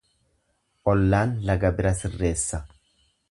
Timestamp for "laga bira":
1.51-1.93